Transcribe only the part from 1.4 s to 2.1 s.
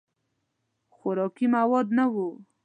مواد نه